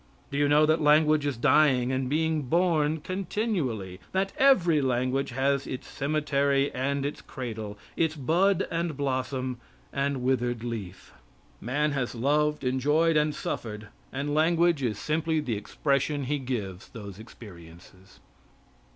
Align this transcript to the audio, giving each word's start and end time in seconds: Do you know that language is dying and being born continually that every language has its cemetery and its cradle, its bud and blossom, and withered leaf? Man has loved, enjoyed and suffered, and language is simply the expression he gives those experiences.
Do 0.31 0.37
you 0.39 0.49
know 0.49 0.65
that 0.65 0.81
language 0.81 1.27
is 1.27 1.37
dying 1.37 1.91
and 1.91 2.09
being 2.09 2.41
born 2.41 3.01
continually 3.01 3.99
that 4.13 4.33
every 4.39 4.81
language 4.81 5.29
has 5.29 5.67
its 5.67 5.87
cemetery 5.87 6.73
and 6.73 7.05
its 7.05 7.21
cradle, 7.21 7.77
its 7.95 8.15
bud 8.15 8.65
and 8.71 8.97
blossom, 8.97 9.59
and 9.93 10.23
withered 10.23 10.63
leaf? 10.63 11.13
Man 11.61 11.91
has 11.91 12.15
loved, 12.15 12.63
enjoyed 12.63 13.15
and 13.15 13.35
suffered, 13.35 13.89
and 14.11 14.33
language 14.33 14.81
is 14.81 14.97
simply 14.97 15.39
the 15.39 15.55
expression 15.55 16.23
he 16.23 16.39
gives 16.39 16.89
those 16.89 17.19
experiences. 17.19 18.19